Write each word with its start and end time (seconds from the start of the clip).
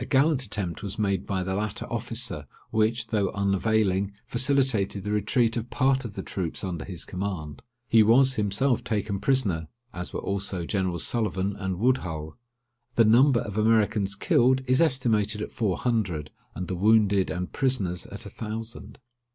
A 0.00 0.06
gallant 0.06 0.42
attempt 0.44 0.82
was 0.82 0.98
made 0.98 1.26
by 1.26 1.42
the 1.44 1.54
latter 1.54 1.84
officer, 1.92 2.46
which, 2.70 3.08
though 3.08 3.28
unavailing, 3.32 4.14
facilitated 4.24 5.04
the 5.04 5.10
retreat 5.12 5.58
of 5.58 5.68
part 5.68 6.06
of 6.06 6.14
the 6.14 6.22
troops 6.22 6.64
under 6.64 6.86
his 6.86 7.04
command. 7.04 7.60
He 7.86 8.02
was 8.02 8.36
himself 8.36 8.82
taken 8.82 9.20
prisoner, 9.20 9.68
as 9.92 10.10
were 10.10 10.22
also 10.22 10.64
Generals 10.64 11.04
Sullivan 11.04 11.54
and 11.54 11.78
Woodhull. 11.78 12.38
The 12.94 13.04
number 13.04 13.40
of 13.40 13.58
Americans 13.58 14.14
killed 14.14 14.62
is 14.66 14.80
estimated 14.80 15.42
at 15.42 15.52
four 15.52 15.76
hundred, 15.76 16.30
and 16.54 16.66
the 16.66 16.74
wounded 16.74 17.28
and 17.28 17.52
prisoners 17.52 18.06
at 18.06 18.24
a 18.24 18.30
thousand. 18.30 18.98